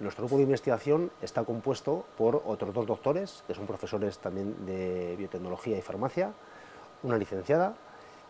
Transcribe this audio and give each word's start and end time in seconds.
Nuestro 0.00 0.24
grupo 0.24 0.36
de 0.36 0.44
investigación 0.44 1.10
está 1.20 1.42
compuesto 1.42 2.04
por 2.16 2.40
otros 2.46 2.72
dos 2.72 2.86
doctores, 2.86 3.42
que 3.48 3.54
son 3.54 3.66
profesores 3.66 4.18
también 4.18 4.54
de 4.64 5.16
biotecnología 5.16 5.76
y 5.76 5.82
farmacia, 5.82 6.32
una 7.02 7.18
licenciada, 7.18 7.74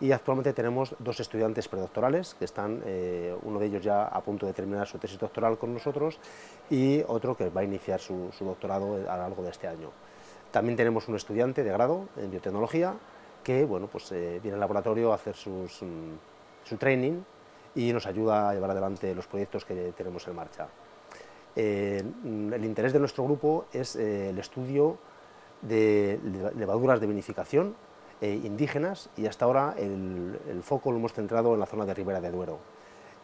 y 0.00 0.12
actualmente 0.12 0.54
tenemos 0.54 0.94
dos 0.98 1.20
estudiantes 1.20 1.68
predoctorales, 1.68 2.34
que 2.38 2.46
están, 2.46 2.80
eh, 2.86 3.36
uno 3.42 3.58
de 3.58 3.66
ellos 3.66 3.82
ya 3.82 4.04
a 4.06 4.20
punto 4.22 4.46
de 4.46 4.54
terminar 4.54 4.86
su 4.86 4.96
tesis 4.96 5.18
doctoral 5.18 5.58
con 5.58 5.74
nosotros, 5.74 6.18
y 6.70 7.02
otro 7.06 7.36
que 7.36 7.50
va 7.50 7.60
a 7.60 7.64
iniciar 7.64 8.00
su, 8.00 8.30
doctorado 8.40 8.94
a 8.94 9.16
lo 9.16 9.22
largo 9.22 9.42
de 9.42 9.50
este 9.50 9.68
año. 9.68 9.90
También 10.50 10.74
tenemos 10.74 11.06
un 11.08 11.16
estudiante 11.16 11.64
de 11.64 11.70
grado 11.70 12.08
en 12.16 12.30
biotecnología, 12.30 12.94
que 13.44 13.66
bueno, 13.66 13.88
pues, 13.88 14.10
eh, 14.12 14.40
viene 14.42 14.54
al 14.54 14.60
laboratorio 14.60 15.12
a 15.12 15.16
hacer 15.16 15.34
mm, 15.34 15.66
su 16.64 16.76
training 16.78 17.20
y 17.74 17.92
nos 17.92 18.06
ayuda 18.06 18.48
a 18.48 18.54
llevar 18.54 18.70
adelante 18.70 19.14
los 19.14 19.26
proyectos 19.26 19.66
que 19.66 19.92
tenemos 19.94 20.26
en 20.28 20.34
marcha. 20.34 20.66
Eh, 21.60 22.04
el 22.52 22.64
interés 22.64 22.92
de 22.92 23.00
nuestro 23.00 23.24
grupo 23.24 23.64
es 23.72 23.96
eh, 23.96 24.30
el 24.30 24.38
estudio 24.38 24.96
de 25.60 26.20
levaduras 26.54 27.00
de 27.00 27.08
vinificación 27.08 27.74
eh, 28.20 28.40
indígenas 28.44 29.10
y 29.16 29.26
hasta 29.26 29.44
ahora 29.44 29.74
el, 29.76 30.38
foco 30.62 30.92
lo 30.92 30.98
hemos 30.98 31.12
centrado 31.12 31.54
en 31.54 31.58
la 31.58 31.66
zona 31.66 31.84
de 31.84 31.94
Ribera 31.94 32.20
de 32.20 32.30
Duero. 32.30 32.60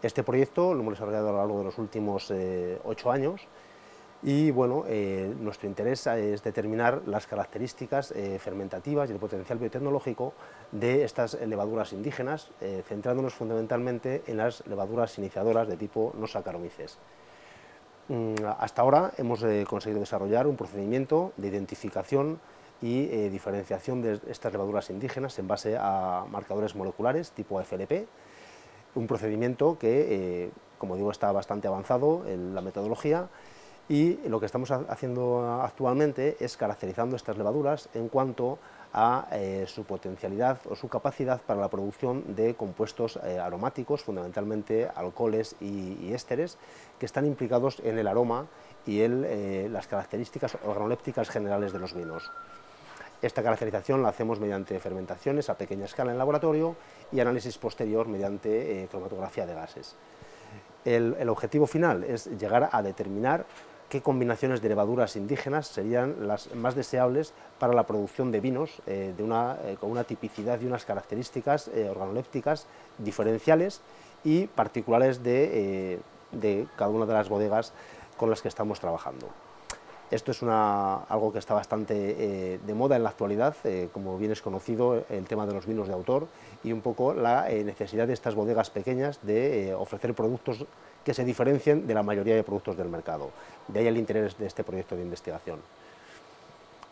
Este 0.00 0.22
proyecto 0.22 0.74
lo 0.74 0.80
hemos 0.80 0.94
desarrollado 0.94 1.30
a 1.30 1.32
lo 1.32 1.38
largo 1.38 1.58
de 1.58 1.64
los 1.64 1.78
últimos 1.78 2.32
ocho 2.84 3.10
años 3.10 3.48
y 4.22 4.50
bueno, 4.52 4.84
nuestro 5.40 5.68
interés 5.68 6.06
es 6.06 6.42
determinar 6.42 7.02
las 7.06 7.26
características 7.26 8.14
fermentativas 8.38 9.10
y 9.10 9.12
el 9.12 9.18
potencial 9.18 9.58
biotecnológico 9.58 10.32
de 10.72 11.04
estas 11.04 11.34
levaduras 11.34 11.92
indígenas, 11.92 12.50
centrándonos 12.86 13.34
fundamentalmente 13.34 14.22
en 14.26 14.38
las 14.38 14.66
levaduras 14.66 15.18
iniciadoras 15.18 15.68
de 15.68 15.76
tipo 15.76 16.14
no 16.16 16.26
saccharomyces. 16.26 16.98
Mm, 18.10 18.34
hasta 18.58 18.82
ahora 18.82 19.12
hemos 19.18 19.40
eh, 19.44 19.64
conseguido 19.68 20.00
desarrollar 20.00 20.48
un 20.48 20.56
procedimiento 20.56 21.32
de 21.36 21.46
identificación 21.46 22.40
y 22.82 23.04
eh, 23.04 23.30
diferenciación 23.30 24.02
de 24.02 24.18
estas 24.28 24.50
levaduras 24.50 24.90
indígenas 24.90 25.38
en 25.38 25.46
base 25.46 25.76
a 25.78 26.24
marcadores 26.28 26.74
moleculares 26.74 27.30
tipo 27.30 27.62
FLP, 27.62 28.08
un 28.96 29.06
procedimiento 29.06 29.78
que, 29.78 30.46
eh, 30.46 30.50
como 30.78 30.96
digo, 30.96 31.12
está 31.12 31.30
bastante 31.30 31.68
avanzado 31.68 32.26
en 32.26 32.52
la 32.52 32.62
metodología 32.62 33.28
y 33.90 34.20
lo 34.28 34.38
que 34.38 34.46
estamos 34.46 34.70
haciendo 34.70 35.60
actualmente 35.60 36.36
es 36.38 36.56
caracterizando 36.56 37.16
estas 37.16 37.36
levaduras 37.36 37.88
en 37.92 38.08
cuanto 38.08 38.60
a 38.92 39.26
eh, 39.32 39.64
su 39.66 39.82
potencialidad 39.82 40.60
o 40.68 40.76
su 40.76 40.88
capacidad 40.88 41.42
para 41.42 41.60
la 41.60 41.68
producción 41.68 42.36
de 42.36 42.54
compuestos 42.54 43.18
eh, 43.24 43.40
aromáticos, 43.40 44.04
fundamentalmente 44.04 44.88
alcoholes 44.94 45.56
y, 45.60 46.12
ésteres, 46.12 46.56
que 47.00 47.06
están 47.06 47.26
implicados 47.26 47.80
en 47.82 47.98
el 47.98 48.06
aroma 48.06 48.46
y 48.86 49.02
en 49.02 49.24
eh, 49.26 49.68
las 49.68 49.88
características 49.88 50.56
organolépticas 50.64 51.28
generales 51.28 51.72
de 51.72 51.80
los 51.80 51.92
vinos. 51.92 52.30
Esta 53.20 53.42
caracterización 53.42 54.04
la 54.04 54.10
hacemos 54.10 54.38
mediante 54.38 54.78
fermentaciones 54.78 55.50
a 55.50 55.58
pequeña 55.58 55.86
escala 55.86 56.12
en 56.12 56.18
laboratorio 56.18 56.76
y 57.10 57.18
análisis 57.18 57.58
posterior 57.58 58.06
mediante 58.06 58.86
cromatografía 58.88 59.46
de 59.46 59.54
gases. 59.54 59.96
el 60.86 61.28
objetivo 61.28 61.66
final 61.66 62.04
es 62.04 62.26
llegar 62.38 62.70
a 62.72 62.82
determinar 62.82 63.44
qué 63.90 64.00
combinaciones 64.00 64.62
de 64.62 64.68
levaduras 64.68 65.16
indígenas 65.16 65.66
serían 65.66 66.28
las 66.28 66.54
más 66.54 66.74
deseables 66.76 67.34
para 67.58 67.74
la 67.74 67.86
producción 67.86 68.30
de 68.30 68.40
vinos 68.40 68.80
eh, 68.86 69.12
eh, 69.18 69.76
con 69.78 69.90
una 69.90 70.04
tipicidad 70.04 70.60
y 70.60 70.66
unas 70.66 70.86
características 70.86 71.68
eh, 71.68 71.88
organolépticas 71.90 72.66
diferenciales 72.98 73.82
y 74.22 74.46
particulares 74.46 75.22
de, 75.24 75.98
cada 76.76 76.90
una 76.90 77.04
de 77.04 77.12
las 77.12 77.28
bodegas 77.28 77.72
con 78.16 78.30
las 78.30 78.40
que 78.40 78.48
estamos 78.48 78.78
trabajando. 78.78 79.26
Esto 80.10 80.32
es 80.32 80.42
algo 80.42 81.32
que 81.32 81.38
está 81.38 81.54
bastante 81.54 82.58
de 82.58 82.74
moda 82.74 82.96
en 82.96 83.04
la 83.04 83.10
actualidad, 83.10 83.54
como 83.92 84.18
bien 84.18 84.32
es 84.32 84.42
conocido 84.42 85.04
el 85.08 85.24
tema 85.26 85.46
de 85.46 85.54
los 85.54 85.66
vinos 85.66 85.86
de 85.86 85.94
autor 85.94 86.26
y 86.64 86.72
un 86.72 86.80
poco 86.80 87.14
la 87.14 87.48
necesidad 87.48 88.08
de 88.08 88.14
estas 88.14 88.34
bodegas 88.34 88.70
pequeñas 88.70 89.20
de 89.22 89.72
ofrecer 89.78 90.14
productos 90.14 90.66
que 91.04 91.14
se 91.14 91.24
diferencien 91.24 91.86
de 91.86 91.94
la 91.94 92.02
mayoría 92.02 92.34
de 92.34 92.42
productos 92.42 92.76
del 92.76 92.88
mercado. 92.88 93.30
De 93.68 93.80
ahí 93.80 93.86
el 93.86 93.96
interés 93.96 94.36
de 94.36 94.46
este 94.46 94.64
proyecto 94.64 94.96
de 94.96 95.02
investigación. 95.02 95.60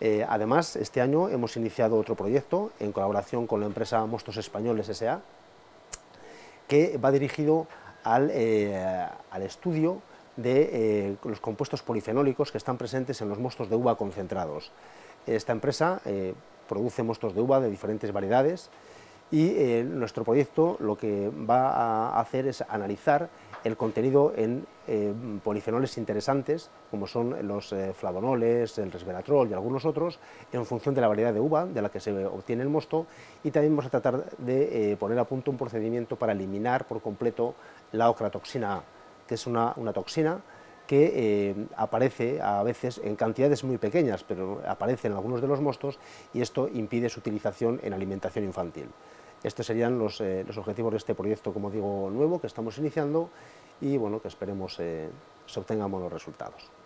Eh, 0.00 0.26
además, 0.28 0.76
este 0.76 1.00
año 1.00 1.28
hemos 1.28 1.56
iniciado 1.56 1.96
otro 1.96 2.14
proyecto 2.14 2.72
en 2.80 2.92
colaboración 2.92 3.46
con 3.46 3.60
la 3.60 3.66
empresa 3.66 4.04
Mostos 4.06 4.36
Españoles 4.36 4.88
S.A., 4.88 5.20
que 6.68 6.98
va 6.98 7.10
dirigido 7.10 7.66
al, 8.02 8.30
eh, 8.32 9.06
estudio 9.40 10.00
de 10.36 10.70
eh, 10.72 11.16
los 11.24 11.40
compuestos 11.40 11.82
polifenólicos 11.82 12.50
que 12.50 12.58
están 12.58 12.76
presentes 12.76 13.20
en 13.20 13.28
los 13.28 13.38
mostos 13.38 13.68
de 13.68 13.76
uva 13.76 13.96
concentrados. 13.96 14.72
Esta 15.26 15.52
empresa 15.52 16.02
produce 16.68 17.02
mostos 17.02 17.34
de 17.34 17.40
uva 17.40 17.58
de 17.58 17.70
diferentes 17.70 18.12
variedades 18.12 18.68
y 19.30 19.54
nuestro 19.84 20.22
proyecto 20.22 20.76
lo 20.80 20.98
que 20.98 21.30
va 21.30 21.70
a 21.70 22.20
hacer 22.20 22.46
es 22.46 22.62
analizar 22.68 23.30
el 23.64 23.76
contenido 23.76 24.32
en 24.36 24.66
eh, 24.86 25.12
polifenoles 25.42 25.96
interesantes, 25.96 26.70
como 26.90 27.06
son 27.06 27.48
los 27.48 27.72
eh, 27.72 27.94
flavonoles, 27.94 28.76
el 28.78 28.92
resveratrol 28.92 29.48
y 29.48 29.54
algunos 29.54 29.86
otros, 29.86 30.18
en 30.52 30.66
función 30.66 30.94
de 30.94 31.00
la 31.00 31.08
variedad 31.08 31.32
de 31.32 31.40
uva 31.40 31.64
de 31.64 31.80
la 31.80 31.88
que 31.88 32.00
se 32.00 32.12
obtiene 32.26 32.62
el 32.62 32.68
mosto, 32.68 33.06
y 33.42 33.50
también 33.50 33.74
vamos 33.74 33.86
a 33.86 33.90
tratar 33.90 34.30
de 34.36 34.92
eh, 34.92 34.96
poner 34.96 35.18
a 35.18 35.24
punto 35.24 35.50
un 35.50 35.56
procedimiento 35.56 36.16
para 36.16 36.32
eliminar 36.32 36.86
por 36.86 37.00
completo 37.00 37.54
la 37.92 38.10
ocratoxina 38.10 38.74
A, 38.74 38.82
que 39.26 39.34
es 39.34 39.46
una, 39.46 39.74
toxina 39.92 40.40
que 40.86 41.66
aparece 41.76 42.42
a 42.42 42.62
veces 42.62 43.00
en 43.02 43.16
cantidades 43.16 43.64
muy 43.64 43.78
pequeñas, 43.78 44.22
pero 44.22 44.60
aparece 44.66 45.08
en 45.08 45.14
algunos 45.14 45.40
de 45.40 45.48
los 45.48 45.60
mostos 45.60 45.98
y 46.34 46.42
esto 46.42 46.68
impide 46.68 47.08
su 47.08 47.20
utilización 47.20 47.80
en 47.82 47.94
alimentación 47.94 48.44
infantil. 48.44 48.88
Estos 49.42 49.66
serían 49.66 49.98
los, 49.98 50.20
los, 50.20 50.56
objetivos 50.58 50.92
de 50.92 50.98
este 50.98 51.14
proyecto, 51.14 51.52
como 51.52 51.70
digo, 51.70 52.10
nuevo 52.10 52.40
que 52.40 52.46
estamos 52.46 52.76
iniciando 52.78 53.30
y 53.80 53.96
bueno, 53.96 54.20
que 54.20 54.28
esperemos 54.28 54.78
eh, 54.80 55.08
se 55.46 55.60
obtengan 55.60 55.90
buenos 55.90 56.12
resultados. 56.12 56.70